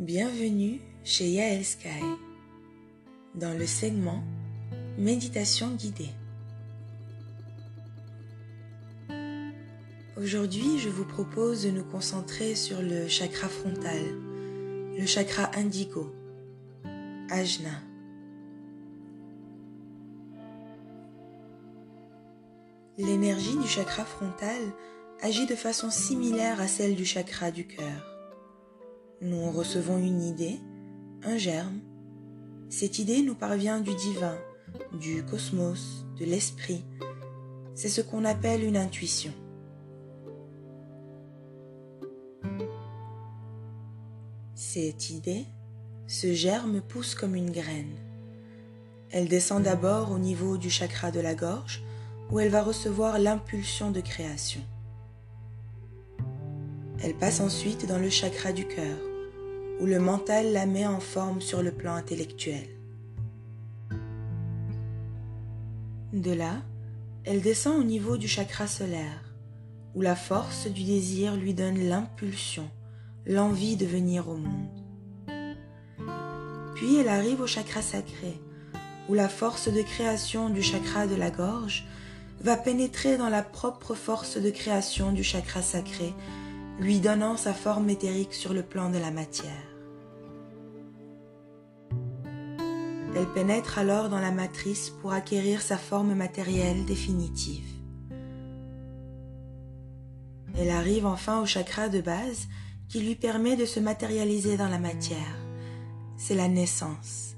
Bienvenue 0.00 0.80
chez 1.04 1.28
Yael 1.28 1.62
Sky 1.62 2.00
dans 3.34 3.52
le 3.52 3.66
segment 3.66 4.24
Méditation 4.96 5.74
guidée. 5.74 6.08
Aujourd'hui, 10.16 10.78
je 10.78 10.88
vous 10.88 11.04
propose 11.04 11.64
de 11.64 11.70
nous 11.70 11.84
concentrer 11.84 12.54
sur 12.54 12.80
le 12.80 13.08
chakra 13.08 13.46
frontal, 13.46 14.00
le 14.98 15.04
chakra 15.04 15.50
indigo, 15.54 16.10
Ajna. 17.28 17.82
L'énergie 22.96 23.58
du 23.58 23.68
chakra 23.68 24.06
frontal 24.06 24.62
agit 25.20 25.44
de 25.44 25.54
façon 25.54 25.90
similaire 25.90 26.58
à 26.58 26.68
celle 26.68 26.96
du 26.96 27.04
chakra 27.04 27.50
du 27.50 27.66
cœur. 27.66 28.09
Nous 29.22 29.50
recevons 29.50 29.98
une 29.98 30.22
idée, 30.22 30.58
un 31.24 31.36
germe. 31.36 31.80
Cette 32.70 32.98
idée 32.98 33.20
nous 33.20 33.34
parvient 33.34 33.80
du 33.80 33.94
divin, 33.94 34.38
du 34.98 35.22
cosmos, 35.22 36.06
de 36.18 36.24
l'esprit. 36.24 36.82
C'est 37.74 37.90
ce 37.90 38.00
qu'on 38.00 38.24
appelle 38.24 38.64
une 38.64 38.78
intuition. 38.78 39.32
Cette 44.54 45.10
idée, 45.10 45.44
ce 46.06 46.32
germe 46.32 46.80
pousse 46.80 47.14
comme 47.14 47.34
une 47.34 47.50
graine. 47.50 47.96
Elle 49.10 49.28
descend 49.28 49.62
d'abord 49.64 50.12
au 50.12 50.18
niveau 50.18 50.56
du 50.56 50.70
chakra 50.70 51.10
de 51.10 51.20
la 51.20 51.34
gorge, 51.34 51.82
où 52.30 52.40
elle 52.40 52.50
va 52.50 52.62
recevoir 52.62 53.18
l'impulsion 53.18 53.90
de 53.90 54.00
création. 54.00 54.62
Elle 57.02 57.14
passe 57.14 57.40
ensuite 57.40 57.86
dans 57.86 57.98
le 57.98 58.08
chakra 58.08 58.52
du 58.52 58.66
cœur, 58.66 58.96
où 59.80 59.86
le 59.86 59.98
mental 59.98 60.52
la 60.52 60.66
met 60.66 60.86
en 60.86 61.00
forme 61.00 61.40
sur 61.40 61.62
le 61.62 61.72
plan 61.72 61.94
intellectuel. 61.94 62.68
De 66.12 66.32
là, 66.32 66.56
elle 67.24 67.40
descend 67.40 67.78
au 67.78 67.84
niveau 67.84 68.16
du 68.16 68.28
chakra 68.28 68.66
solaire, 68.66 69.24
où 69.94 70.02
la 70.02 70.16
force 70.16 70.66
du 70.66 70.84
désir 70.84 71.36
lui 71.36 71.54
donne 71.54 71.78
l'impulsion, 71.78 72.68
l'envie 73.26 73.76
de 73.76 73.86
venir 73.86 74.28
au 74.28 74.36
monde. 74.36 74.68
Puis 76.74 76.96
elle 76.96 77.08
arrive 77.08 77.40
au 77.40 77.46
chakra 77.46 77.80
sacré, 77.80 78.40
où 79.08 79.14
la 79.14 79.28
force 79.28 79.72
de 79.72 79.82
création 79.82 80.50
du 80.50 80.62
chakra 80.62 81.06
de 81.06 81.14
la 81.14 81.30
gorge 81.30 81.86
va 82.40 82.56
pénétrer 82.56 83.16
dans 83.16 83.28
la 83.28 83.42
propre 83.42 83.94
force 83.94 84.36
de 84.36 84.50
création 84.50 85.12
du 85.12 85.22
chakra 85.22 85.62
sacré, 85.62 86.14
lui 86.80 87.00
donnant 87.00 87.36
sa 87.36 87.52
forme 87.52 87.90
éthérique 87.90 88.34
sur 88.34 88.52
le 88.54 88.62
plan 88.62 88.90
de 88.90 88.98
la 88.98 89.10
matière. 89.10 89.69
Elle 93.20 93.28
pénètre 93.28 93.76
alors 93.76 94.08
dans 94.08 94.18
la 94.18 94.30
matrice 94.30 94.88
pour 94.88 95.12
acquérir 95.12 95.60
sa 95.60 95.76
forme 95.76 96.14
matérielle 96.14 96.86
définitive. 96.86 97.68
Elle 100.56 100.70
arrive 100.70 101.04
enfin 101.04 101.42
au 101.42 101.44
chakra 101.44 101.90
de 101.90 102.00
base 102.00 102.48
qui 102.88 103.00
lui 103.00 103.16
permet 103.16 103.56
de 103.56 103.66
se 103.66 103.78
matérialiser 103.78 104.56
dans 104.56 104.70
la 104.70 104.78
matière. 104.78 105.36
C'est 106.16 106.34
la 106.34 106.48
naissance. 106.48 107.34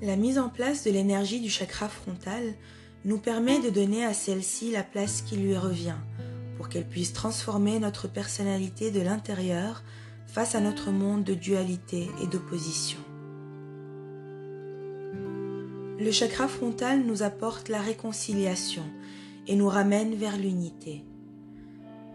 La 0.00 0.16
mise 0.16 0.38
en 0.38 0.48
place 0.48 0.82
de 0.84 0.90
l'énergie 0.92 1.42
du 1.42 1.50
chakra 1.50 1.90
frontal 1.90 2.54
nous 3.04 3.18
permet 3.18 3.60
de 3.60 3.68
donner 3.68 4.02
à 4.02 4.14
celle-ci 4.14 4.72
la 4.72 4.82
place 4.82 5.20
qui 5.20 5.36
lui 5.36 5.58
revient 5.58 5.98
pour 6.56 6.70
qu'elle 6.70 6.88
puisse 6.88 7.12
transformer 7.12 7.80
notre 7.80 8.08
personnalité 8.08 8.90
de 8.90 9.02
l'intérieur 9.02 9.82
face 10.34 10.56
à 10.56 10.60
notre 10.60 10.90
monde 10.90 11.22
de 11.22 11.34
dualité 11.34 12.08
et 12.20 12.26
d'opposition. 12.26 12.98
Le 16.00 16.10
chakra 16.10 16.48
frontal 16.48 17.04
nous 17.04 17.22
apporte 17.22 17.68
la 17.68 17.80
réconciliation 17.80 18.82
et 19.46 19.54
nous 19.54 19.68
ramène 19.68 20.16
vers 20.16 20.36
l'unité. 20.36 21.04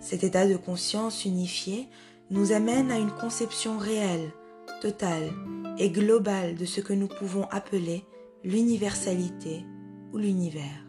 Cet 0.02 0.25
état 0.25 0.46
de 0.46 0.58
conscience 0.58 1.24
unifié 1.24 1.88
nous 2.29 2.52
amène 2.52 2.91
à 2.91 3.00
une 3.00 3.13
conception 3.13 3.78
réelle, 3.78 4.34
totale 4.81 5.31
et 5.78 5.90
globale 5.90 6.56
de 6.56 6.66
ce 6.66 6.81
que 6.81 6.91
nous 6.91 7.08
pouvons 7.08 7.46
appeler 7.52 8.03
l'universalité 8.44 9.66
ou 10.12 10.18
l'univers. 10.18 10.88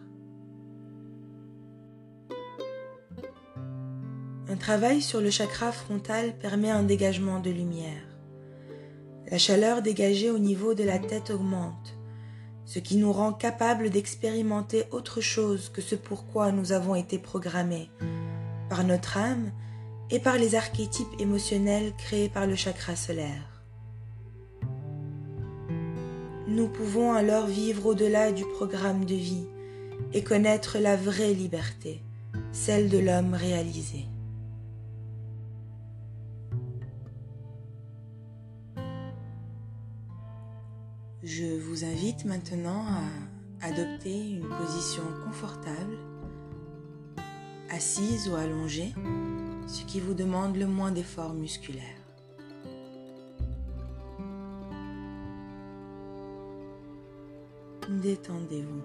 Un 4.50 4.56
travail 4.56 5.00
sur 5.00 5.21
le 5.21 5.31
chakra 5.31 5.71
frontal 5.71 6.37
permet 6.37 6.71
un 6.71 6.83
dégagement 6.83 7.38
de 7.38 7.50
lumière. 7.50 8.03
La 9.31 9.38
chaleur 9.38 9.81
dégagée 9.81 10.28
au 10.28 10.41
niveau 10.41 10.75
de 10.75 10.83
la 10.83 10.99
tête 10.99 11.31
augmente, 11.31 11.97
ce 12.65 12.81
qui 12.81 12.97
nous 12.97 13.12
rend 13.12 13.33
capables 13.33 13.91
d'expérimenter 13.91 14.87
autre 14.91 15.21
chose 15.21 15.69
que 15.69 15.81
ce 15.81 15.94
pourquoi 15.94 16.50
nous 16.50 16.72
avons 16.72 16.97
été 16.97 17.16
programmés, 17.16 17.91
par 18.69 18.83
notre 18.83 19.19
âme 19.19 19.53
et 20.10 20.19
par 20.19 20.37
les 20.37 20.56
archétypes 20.56 21.21
émotionnels 21.21 21.93
créés 21.97 22.28
par 22.28 22.49
le 22.49 22.56
chakra 22.56 22.97
solaire. 22.97 23.62
Nous 26.49 26.66
pouvons 26.66 27.12
alors 27.12 27.47
vivre 27.47 27.87
au-delà 27.87 28.33
du 28.33 28.44
programme 28.44 29.05
de 29.05 29.15
vie 29.15 29.47
et 30.12 30.25
connaître 30.25 30.78
la 30.81 30.97
vraie 30.97 31.34
liberté, 31.34 32.03
celle 32.50 32.89
de 32.89 32.99
l'homme 32.99 33.34
réalisé. 33.34 34.09
Maintenant 42.25 42.84
à 42.87 43.66
adopter 43.66 44.31
une 44.31 44.48
position 44.48 45.03
confortable, 45.25 45.98
assise 47.71 48.28
ou 48.28 48.34
allongée, 48.34 48.93
ce 49.66 49.84
qui 49.84 50.00
vous 50.00 50.15
demande 50.15 50.56
le 50.56 50.66
moins 50.66 50.91
d'efforts 50.91 51.34
musculaires. 51.34 52.00
détendez-vous. 58.00 58.82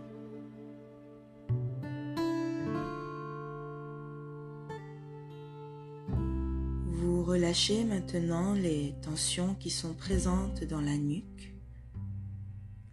Vous 6.88 7.24
relâchez 7.24 7.84
maintenant 7.84 8.54
les 8.54 8.96
tensions 9.02 9.56
qui 9.56 9.70
sont 9.70 9.94
présentes 9.94 10.64
dans 10.64 10.82
la 10.82 10.98
nuque, 10.98 11.55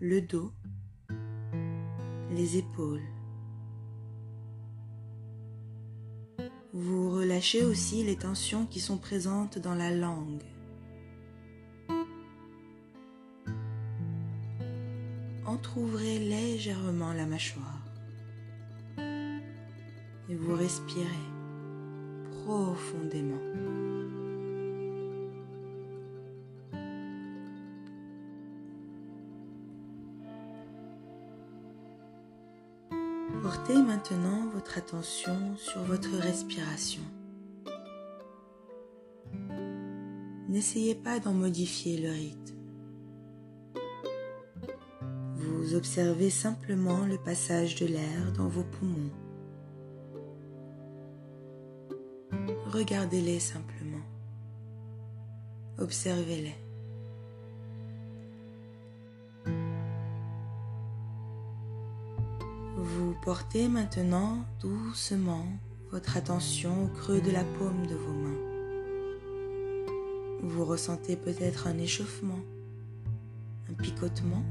le 0.03 0.21
dos, 0.21 0.53
les 2.33 2.59
épaules. 2.59 3.05
Vous 6.73 7.13
relâchez 7.13 7.65
aussi 7.65 8.03
les 8.03 8.17
tensions 8.17 8.67
qui 8.67 8.81
sont 8.81 8.99
présentes 8.99 9.61
dans 9.61 9.77
la 9.77 9.93
langue, 9.93 10.43
entrouvrez 15.47 16.19
légèrement 16.19 17.13
la 17.13 17.27
mâchoire 17.27 17.87
et 18.99 20.35
vous 20.35 20.57
respirez 20.57 21.07
profondément. 22.45 23.82
Maintenant 34.03 34.49
votre 34.53 34.79
attention 34.79 35.57
sur 35.57 35.81
votre 35.83 36.11
respiration. 36.17 37.03
N'essayez 40.49 40.97
pas 40.97 41.21
d'en 41.21 41.33
modifier 41.33 41.99
le 41.99 42.11
rythme. 42.11 42.57
observez 45.75 46.29
simplement 46.29 47.07
le 47.07 47.17
passage 47.17 47.77
de 47.77 47.87
l'air 47.87 48.33
dans 48.37 48.49
vos 48.49 48.65
poumons. 48.65 49.11
Regardez-les 52.67 53.41
simplement. 53.41 54.05
Observez-les. 55.79 56.62
Portez 63.23 63.69
maintenant 63.69 64.45
doucement 64.59 65.47
votre 65.93 66.17
attention 66.17 66.87
au 66.87 66.89
creux 66.89 67.21
de 67.21 67.31
la 67.31 67.45
paume 67.45 67.87
de 67.87 67.95
vos 67.95 68.13
mains. 68.13 68.41
Vous 70.43 70.65
ressentez 70.65 71.15
peut-être 71.15 71.69
un 71.69 71.79
échauffement, 71.79 72.41
un 73.71 73.75
picotement. 73.75 74.43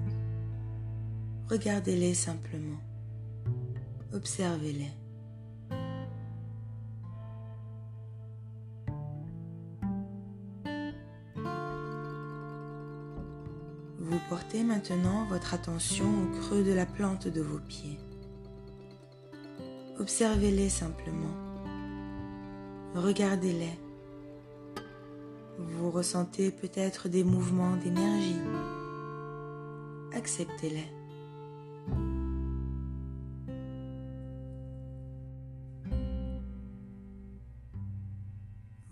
Regardez-les 1.49 2.13
simplement. 2.13 2.79
Observez-les. 4.13 4.93
Vous 13.99 14.19
portez 14.29 14.63
maintenant 14.63 15.25
votre 15.27 15.53
attention 15.53 16.05
au 16.05 16.39
creux 16.39 16.63
de 16.63 16.71
la 16.71 16.85
plante 16.85 17.27
de 17.27 17.41
vos 17.41 17.59
pieds. 17.59 17.99
Observez-les 20.01 20.69
simplement. 20.69 21.35
Regardez-les. 22.95 23.77
Vous 25.59 25.91
ressentez 25.91 26.49
peut-être 26.49 27.07
des 27.07 27.23
mouvements 27.23 27.75
d'énergie. 27.75 28.41
Acceptez-les. 30.11 30.87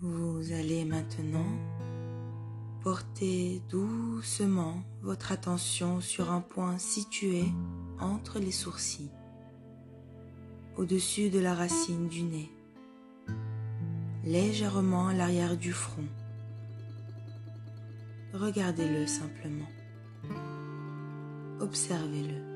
Vous 0.00 0.52
allez 0.52 0.84
maintenant 0.84 1.50
porter 2.84 3.60
doucement 3.68 4.84
votre 5.02 5.32
attention 5.32 6.00
sur 6.00 6.30
un 6.30 6.40
point 6.40 6.78
situé 6.78 7.46
entre 7.98 8.38
les 8.38 8.52
sourcils, 8.52 9.10
au-dessus 10.76 11.30
de 11.30 11.38
la 11.38 11.54
racine 11.54 12.08
du 12.08 12.22
nez, 12.22 12.50
légèrement 14.24 15.08
à 15.08 15.14
l'arrière 15.14 15.56
du 15.56 15.72
front. 15.72 16.08
Regardez-le 18.32 19.06
simplement. 19.06 19.68
Observez-le. 21.60 22.50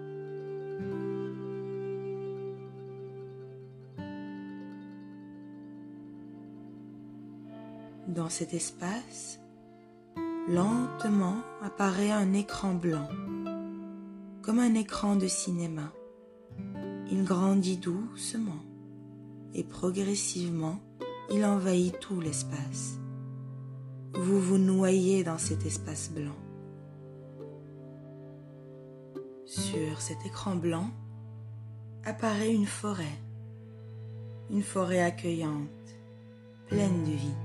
Dans 8.09 8.29
cet 8.29 8.55
espace, 8.55 9.41
lentement 10.49 11.37
apparaît 11.63 12.13
un 12.13 12.33
écran 12.33 12.75
blanc, 12.75 13.09
comme 14.43 14.61
un 14.61 14.75
écran 14.75 15.17
de 15.17 15.27
cinéma. 15.27 15.93
Il 17.11 17.25
grandit 17.25 17.77
doucement 17.77 18.63
et 19.53 19.63
progressivement, 19.63 20.81
il 21.31 21.45
envahit 21.45 21.99
tout 22.01 22.21
l'espace. 22.21 22.99
Vous 24.15 24.41
vous 24.41 24.59
noyez 24.59 25.23
dans 25.23 25.39
cet 25.39 25.67
espace 25.67 26.11
blanc. 26.11 26.37
Sur 29.45 30.01
cet 30.01 30.25
écran 30.25 30.57
blanc 30.57 30.91
apparaît 32.05 32.53
une 32.53 32.67
forêt, 32.67 33.19
une 34.51 34.63
forêt 34.63 35.03
accueillante, 35.03 35.69
pleine 36.69 37.05
de 37.05 37.11
vie. 37.11 37.37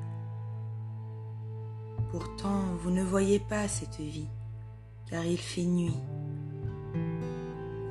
Pourtant, 2.12 2.64
vous 2.82 2.92
ne 2.92 3.04
voyez 3.04 3.40
pas 3.40 3.68
cette 3.68 4.00
vie, 4.00 4.30
car 5.10 5.26
il 5.26 5.38
fait 5.38 5.66
nuit. 5.66 5.98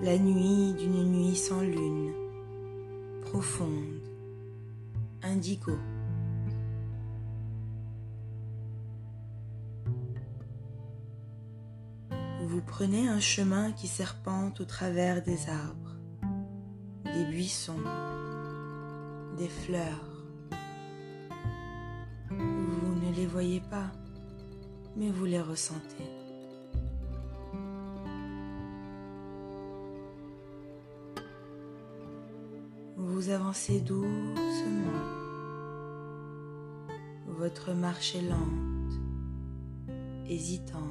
La 0.02 0.16
nuit 0.16 0.74
d'une 0.74 1.04
nuit 1.04 1.36
sans 1.36 1.60
lune, 1.60 2.12
profonde, 3.26 4.00
indigo. 5.22 5.76
Vous 12.46 12.62
prenez 12.66 13.08
un 13.08 13.20
chemin 13.20 13.72
qui 13.72 13.88
serpente 13.88 14.60
au 14.60 14.64
travers 14.64 15.22
des 15.22 15.48
arbres, 15.48 15.96
des 17.04 17.24
buissons, 17.24 17.82
des 19.36 19.48
fleurs. 19.48 20.24
Vous 22.30 22.94
ne 22.94 23.14
les 23.14 23.26
voyez 23.26 23.60
pas 23.60 23.90
mais 24.98 25.10
vous 25.10 25.24
les 25.24 25.40
ressentez. 25.40 26.27
Vous 32.98 33.30
avancez 33.30 33.80
doucement. 33.80 34.34
Votre 37.26 37.72
marche 37.72 38.14
est 38.14 38.22
lente, 38.22 38.92
hésitante. 40.28 40.82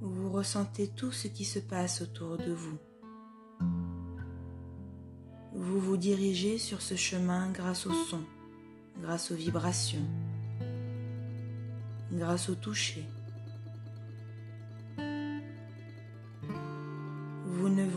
Vous 0.00 0.30
ressentez 0.30 0.88
tout 0.88 1.12
ce 1.12 1.28
qui 1.28 1.44
se 1.44 1.60
passe 1.60 2.02
autour 2.02 2.36
de 2.36 2.52
vous 2.52 2.78
vous 5.76 5.80
vous 5.80 5.96
dirigez 5.96 6.58
sur 6.58 6.82
ce 6.82 6.96
chemin 6.96 7.50
grâce 7.50 7.86
au 7.86 7.92
son, 7.92 8.22
grâce 9.00 9.30
aux 9.30 9.34
vibrations, 9.34 10.06
grâce 12.12 12.48
au 12.50 12.54
toucher. 12.54 13.04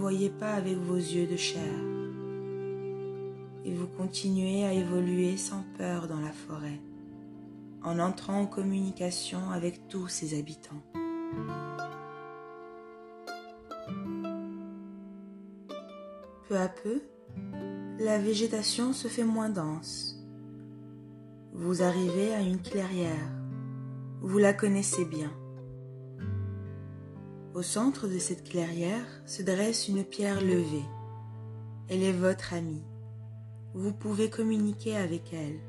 Voyez 0.09 0.31
pas 0.31 0.53
avec 0.53 0.75
vos 0.75 0.95
yeux 0.95 1.27
de 1.27 1.35
chair 1.35 1.71
et 3.63 3.71
vous 3.71 3.85
continuez 3.85 4.65
à 4.65 4.73
évoluer 4.73 5.37
sans 5.37 5.63
peur 5.77 6.07
dans 6.07 6.19
la 6.19 6.31
forêt 6.31 6.81
en 7.83 7.99
entrant 7.99 8.39
en 8.39 8.47
communication 8.47 9.51
avec 9.51 9.87
tous 9.87 10.07
ses 10.07 10.39
habitants. 10.39 10.81
Peu 16.47 16.57
à 16.57 16.69
peu, 16.69 17.03
la 17.99 18.17
végétation 18.17 18.93
se 18.93 19.07
fait 19.07 19.23
moins 19.23 19.49
dense. 19.49 20.25
Vous 21.53 21.83
arrivez 21.83 22.33
à 22.33 22.41
une 22.41 22.59
clairière. 22.59 23.29
Vous 24.21 24.39
la 24.39 24.53
connaissez 24.53 25.05
bien. 25.05 25.31
Au 27.55 27.61
centre 27.61 28.07
de 28.07 28.19
cette 28.19 28.43
clairière 28.43 29.05
se 29.25 29.41
dresse 29.41 29.87
une 29.87 30.03
pierre 30.03 30.41
levée. 30.41 30.85
Elle 31.89 32.03
est 32.03 32.13
votre 32.13 32.53
amie. 32.53 32.83
Vous 33.73 33.91
pouvez 33.91 34.29
communiquer 34.29 34.95
avec 34.95 35.33
elle. 35.33 35.59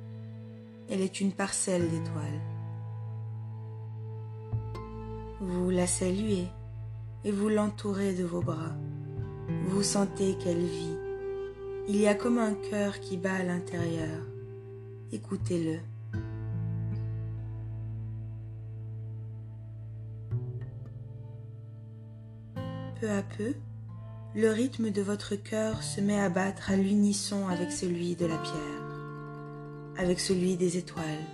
Elle 0.88 1.00
est 1.00 1.20
une 1.20 1.32
parcelle 1.32 1.88
d'étoiles. 1.88 2.40
Vous 5.40 5.70
la 5.70 5.86
saluez 5.86 6.46
et 7.24 7.32
vous 7.32 7.48
l'entourez 7.48 8.14
de 8.14 8.24
vos 8.24 8.42
bras. 8.42 8.76
Vous 9.68 9.82
sentez 9.82 10.36
qu'elle 10.38 10.64
vit 10.64 10.96
il 11.88 11.96
y 11.96 12.06
a 12.06 12.14
comme 12.14 12.38
un 12.38 12.54
cœur 12.54 13.00
qui 13.00 13.16
bat 13.16 13.34
à 13.34 13.42
l'intérieur. 13.42 14.20
Écoutez-le. 15.10 15.80
Peu 23.00 23.08
à 23.08 23.22
peu, 23.22 23.54
le 24.34 24.50
rythme 24.50 24.90
de 24.90 25.00
votre 25.00 25.34
cœur 25.34 25.82
se 25.82 26.02
met 26.02 26.20
à 26.20 26.28
battre 26.28 26.70
à 26.70 26.76
l'unisson 26.76 27.48
avec 27.48 27.72
celui 27.72 28.14
de 28.14 28.26
la 28.26 28.36
pierre, 28.36 29.94
avec 29.96 30.20
celui 30.20 30.58
des 30.58 30.76
étoiles. 30.76 31.24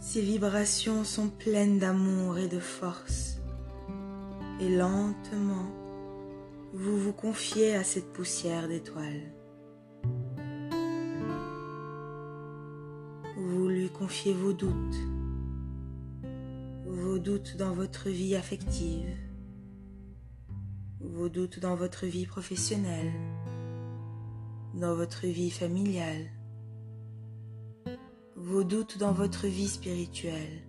Ces 0.00 0.20
vibrations 0.22 1.04
sont 1.04 1.28
pleines 1.28 1.78
d'amour 1.78 2.36
et 2.38 2.48
de 2.48 2.58
force, 2.58 3.36
et 4.60 4.68
lentement, 4.68 5.70
vous 6.74 6.98
vous 6.98 7.12
confiez 7.12 7.76
à 7.76 7.84
cette 7.84 8.12
poussière 8.12 8.66
d'étoiles. 8.66 9.32
Vous 13.36 13.68
lui 13.68 13.88
confiez 13.88 14.32
vos 14.32 14.52
doutes, 14.52 14.96
doutes 17.20 17.56
dans 17.56 17.72
votre 17.72 18.08
vie 18.08 18.34
affective, 18.34 19.08
vos 21.00 21.28
doutes 21.28 21.60
dans 21.60 21.76
votre 21.76 22.06
vie 22.06 22.26
professionnelle, 22.26 23.12
dans 24.74 24.94
votre 24.94 25.26
vie 25.26 25.50
familiale, 25.50 26.30
vos 28.36 28.64
doutes 28.64 28.98
dans 28.98 29.12
votre 29.12 29.46
vie 29.46 29.68
spirituelle, 29.68 30.62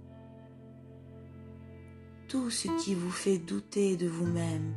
tout 2.27 2.51
ce 2.51 2.67
qui 2.83 2.93
vous 2.93 3.11
fait 3.11 3.39
douter 3.39 3.97
de 3.97 4.07
vous-même 4.07 4.73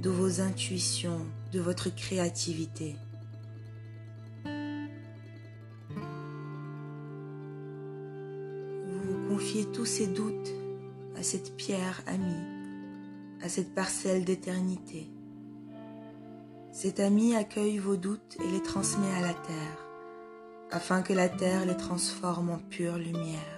de 0.00 0.08
vos 0.08 0.40
intuitions, 0.40 1.26
de 1.52 1.60
votre 1.60 1.94
créativité. 1.94 2.96
Vous 8.86 9.28
confiez 9.28 9.66
tous 9.66 9.84
ces 9.84 10.06
doutes 10.06 10.59
à 11.20 11.22
cette 11.22 11.54
pierre 11.54 12.02
amie, 12.06 12.46
à 13.42 13.50
cette 13.50 13.74
parcelle 13.74 14.24
d'éternité. 14.24 15.06
Cet 16.72 16.98
ami 16.98 17.36
accueille 17.36 17.76
vos 17.76 17.96
doutes 17.96 18.38
et 18.42 18.50
les 18.50 18.62
transmet 18.62 19.12
à 19.18 19.20
la 19.20 19.34
terre, 19.34 19.86
afin 20.70 21.02
que 21.02 21.12
la 21.12 21.28
terre 21.28 21.66
les 21.66 21.76
transforme 21.76 22.48
en 22.48 22.58
pure 22.58 22.96
lumière. 22.96 23.56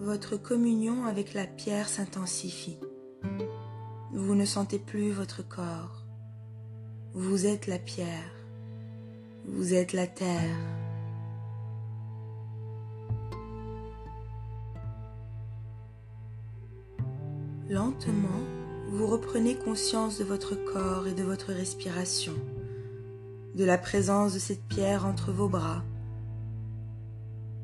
votre 0.00 0.36
communion 0.36 1.06
avec 1.06 1.32
la 1.32 1.46
pierre 1.46 1.88
s'intensifie. 1.88 2.78
Vous 4.12 4.34
ne 4.34 4.44
sentez 4.44 4.78
plus 4.78 5.10
votre 5.10 5.42
corps. 5.42 6.03
Vous 7.16 7.46
êtes 7.46 7.68
la 7.68 7.78
pierre. 7.78 8.32
Vous 9.46 9.72
êtes 9.72 9.92
la 9.92 10.08
terre. 10.08 10.56
Lentement, 17.70 18.40
vous 18.88 19.06
reprenez 19.06 19.54
conscience 19.54 20.18
de 20.18 20.24
votre 20.24 20.56
corps 20.56 21.06
et 21.06 21.14
de 21.14 21.22
votre 21.22 21.52
respiration, 21.52 22.34
de 23.54 23.64
la 23.64 23.78
présence 23.78 24.34
de 24.34 24.40
cette 24.40 24.64
pierre 24.64 25.06
entre 25.06 25.30
vos 25.30 25.48
bras. 25.48 25.84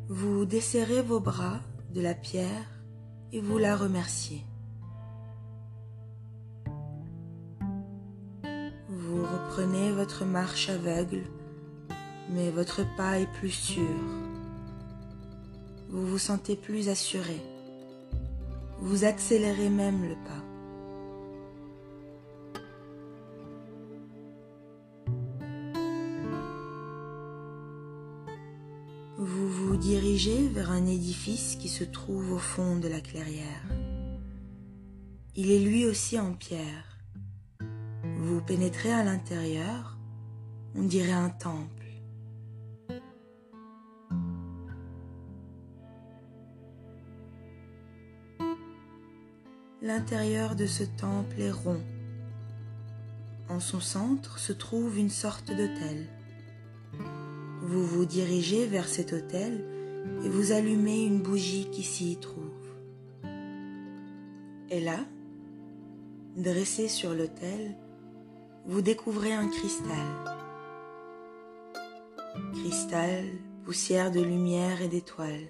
Vous 0.08 0.44
desserrez 0.44 1.02
vos 1.02 1.18
bras 1.18 1.58
de 1.92 2.00
la 2.00 2.14
pierre 2.14 2.70
et 3.32 3.40
vous 3.40 3.58
la 3.58 3.74
remerciez. 3.74 4.44
Vous 9.20 9.26
reprenez 9.26 9.92
votre 9.92 10.24
marche 10.24 10.70
aveugle, 10.70 11.24
mais 12.30 12.50
votre 12.50 12.80
pas 12.96 13.18
est 13.18 13.30
plus 13.34 13.50
sûr. 13.50 13.84
Vous 15.90 16.06
vous 16.06 16.18
sentez 16.18 16.56
plus 16.56 16.88
assuré 16.88 17.38
vous 18.82 19.04
accélérez 19.04 19.68
même 19.68 20.02
le 20.02 20.14
pas. 20.14 20.44
Vous 29.18 29.50
vous 29.50 29.76
dirigez 29.76 30.48
vers 30.48 30.70
un 30.70 30.86
édifice 30.86 31.56
qui 31.56 31.68
se 31.68 31.84
trouve 31.84 32.32
au 32.32 32.38
fond 32.38 32.78
de 32.78 32.88
la 32.88 33.02
clairière. 33.02 33.64
Il 35.36 35.50
est 35.50 35.60
lui 35.60 35.84
aussi 35.84 36.18
en 36.18 36.32
pierre. 36.32 36.99
Vous 38.22 38.42
pénétrez 38.42 38.92
à 38.92 39.02
l'intérieur, 39.02 39.96
on 40.76 40.82
dirait 40.82 41.10
un 41.10 41.30
temple. 41.30 41.86
L'intérieur 49.80 50.54
de 50.54 50.66
ce 50.66 50.84
temple 50.84 51.40
est 51.40 51.50
rond. 51.50 51.80
En 53.48 53.58
son 53.58 53.80
centre 53.80 54.38
se 54.38 54.52
trouve 54.52 54.98
une 54.98 55.08
sorte 55.08 55.48
d'autel. 55.48 56.06
Vous 57.62 57.86
vous 57.86 58.04
dirigez 58.04 58.66
vers 58.66 58.86
cet 58.86 59.14
autel 59.14 59.64
et 60.22 60.28
vous 60.28 60.52
allumez 60.52 61.04
une 61.04 61.22
bougie 61.22 61.70
qui 61.72 61.82
s'y 61.82 62.18
trouve. 62.18 62.44
Et 64.68 64.80
là, 64.80 65.06
dressé 66.36 66.86
sur 66.86 67.14
l'autel, 67.14 67.76
vous 68.66 68.82
découvrez 68.82 69.32
un 69.32 69.48
cristal. 69.48 70.06
Cristal, 72.54 73.24
poussière 73.64 74.10
de 74.10 74.20
lumière 74.20 74.82
et 74.82 74.88
d'étoiles. 74.88 75.48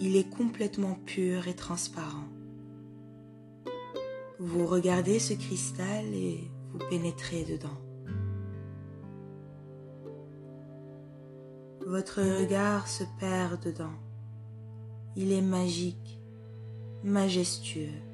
Il 0.00 0.16
est 0.16 0.28
complètement 0.28 0.94
pur 0.94 1.46
et 1.46 1.54
transparent. 1.54 2.28
Vous 4.38 4.66
regardez 4.66 5.18
ce 5.18 5.34
cristal 5.34 6.06
et 6.14 6.50
vous 6.72 6.78
pénétrez 6.88 7.44
dedans. 7.44 7.68
Votre 11.86 12.22
regard 12.22 12.88
se 12.88 13.04
perd 13.18 13.62
dedans. 13.62 13.98
Il 15.16 15.32
est 15.32 15.42
magique, 15.42 16.20
majestueux. 17.02 18.09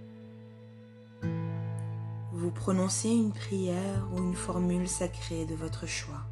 Vous 2.36 2.50
prononcez 2.50 3.10
une 3.10 3.32
prière 3.32 4.06
ou 4.12 4.18
une 4.18 4.34
formule 4.34 4.88
sacrée 4.88 5.46
de 5.46 5.54
votre 5.54 5.86
choix. 5.86 6.22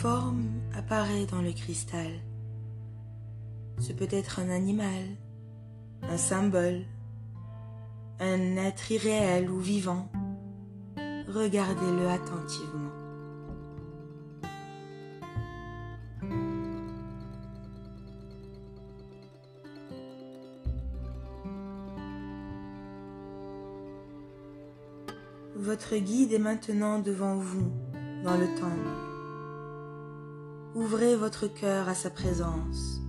forme 0.00 0.62
apparaît 0.74 1.26
dans 1.26 1.42
le 1.42 1.52
cristal. 1.52 2.10
Ce 3.78 3.92
peut 3.92 4.08
être 4.10 4.40
un 4.40 4.48
animal, 4.48 5.04
un 6.02 6.16
symbole, 6.16 6.84
un 8.18 8.56
être 8.56 8.90
irréel 8.90 9.50
ou 9.50 9.58
vivant. 9.58 10.10
Regardez-le 11.28 12.08
attentivement. 12.08 12.89
Votre 25.80 25.96
guide 25.96 26.34
est 26.34 26.38
maintenant 26.38 26.98
devant 26.98 27.36
vous 27.36 27.72
dans 28.22 28.36
le 28.36 28.46
temple. 28.54 28.90
Ouvrez 30.74 31.16
votre 31.16 31.46
cœur 31.46 31.88
à 31.88 31.94
sa 31.94 32.10
présence. 32.10 33.00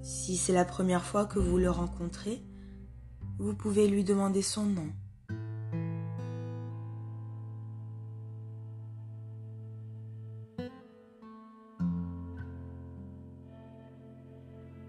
Si 0.00 0.38
c'est 0.38 0.54
la 0.54 0.64
première 0.64 1.04
fois 1.04 1.26
que 1.26 1.38
vous 1.38 1.58
le 1.58 1.70
rencontrez, 1.70 2.42
vous 3.38 3.52
pouvez 3.52 3.88
lui 3.88 4.04
demander 4.04 4.40
son 4.40 4.64
nom. 4.64 4.88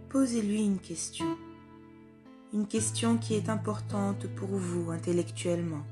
Posez-lui 0.07 0.63
une 0.63 0.79
question, 0.79 1.37
une 2.53 2.65
question 2.65 3.17
qui 3.17 3.33
est 3.33 3.49
importante 3.49 4.25
pour 4.37 4.47
vous 4.47 4.89
intellectuellement. 4.89 5.83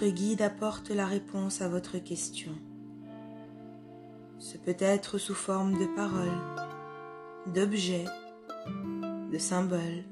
Votre 0.00 0.14
guide 0.14 0.42
apporte 0.42 0.90
la 0.90 1.06
réponse 1.06 1.60
à 1.60 1.68
votre 1.68 1.98
question. 1.98 2.52
Ce 4.38 4.56
peut 4.56 4.76
être 4.78 5.18
sous 5.18 5.34
forme 5.34 5.72
de 5.72 5.86
paroles, 5.96 6.28
d'objets, 7.52 8.04
de 9.32 9.38
symboles. 9.38 10.04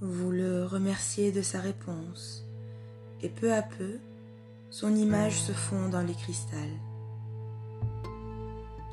Vous 0.00 0.30
le 0.30 0.64
remerciez 0.64 1.30
de 1.30 1.42
sa 1.42 1.60
réponse 1.60 2.49
et 3.22 3.28
peu 3.28 3.52
à 3.52 3.62
peu, 3.62 3.98
son 4.70 4.94
image 4.94 5.40
se 5.40 5.52
fond 5.52 5.88
dans 5.88 6.02
les 6.02 6.14
cristals. 6.14 6.78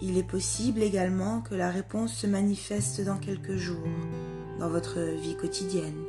Il 0.01 0.17
est 0.17 0.24
possible 0.24 0.84
également 0.84 1.41
que 1.41 1.55
la 1.55 1.72
réponse 1.72 2.13
se 2.13 2.27
manifeste 2.27 3.01
dans 3.01 3.17
quelques 3.17 3.55
jours, 3.55 3.88
dans 4.60 4.69
votre 4.69 5.00
vie 5.00 5.36
quotidienne. 5.36 6.03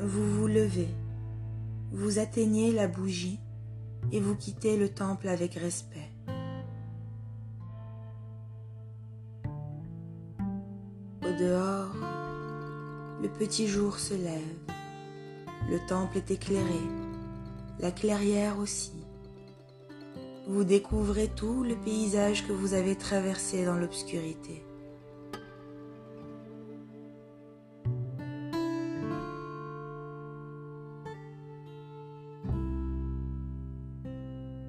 Vous 0.00 0.34
vous 0.34 0.46
levez, 0.48 0.88
vous 1.92 2.18
atteignez 2.18 2.72
la 2.72 2.88
bougie 2.88 3.38
et 4.10 4.20
vous 4.20 4.34
quittez 4.34 4.76
le 4.76 4.88
temple 4.90 5.28
avec 5.28 5.54
respect. 5.54 6.11
Le 13.22 13.28
petit 13.28 13.68
jour 13.68 14.00
se 14.00 14.14
lève, 14.14 14.58
le 15.70 15.78
temple 15.86 16.16
est 16.16 16.32
éclairé, 16.32 16.80
la 17.78 17.92
clairière 17.92 18.58
aussi. 18.58 18.92
Vous 20.48 20.64
découvrez 20.64 21.28
tout 21.28 21.62
le 21.62 21.76
paysage 21.76 22.44
que 22.48 22.52
vous 22.52 22.74
avez 22.74 22.96
traversé 22.96 23.64
dans 23.64 23.76
l'obscurité. 23.76 24.64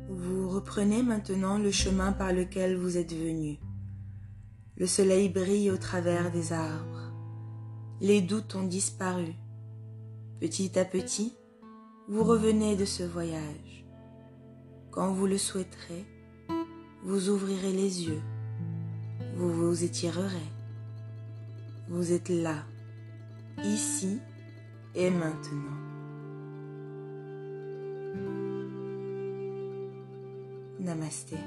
Vous 0.10 0.48
reprenez 0.48 1.02
maintenant 1.02 1.58
le 1.58 1.72
chemin 1.72 2.12
par 2.12 2.32
lequel 2.32 2.78
vous 2.78 3.00
êtes 3.00 3.14
venu. 3.14 3.58
Le 4.78 4.86
soleil 4.86 5.30
brille 5.30 5.72
au 5.72 5.78
travers 5.78 6.32
des 6.32 6.54
arbres 6.54 7.13
les 8.04 8.22
doutes 8.22 8.54
ont 8.56 8.68
disparu. 8.68 9.34
Petit 10.42 10.78
à 10.78 10.84
petit, 10.84 11.38
vous 12.10 12.26
revenez 12.26 12.76
de 12.76 12.84
ce 12.84 13.02
voyage. 13.02 13.86
Quand 14.92 15.14
vous 15.14 15.26
le 15.26 15.38
souhaiterez, 15.38 16.06
vous 17.04 17.30
ouvrirez 17.30 17.72
les 17.72 18.04
yeux, 18.04 18.22
vous 19.38 19.50
vous 19.50 19.86
étirerez. 19.86 20.50
Vous 21.88 22.12
êtes 22.12 22.28
là, 22.28 22.66
ici 23.64 24.20
et 24.96 25.10
maintenant. 25.10 25.80
Namasté. 30.82 31.38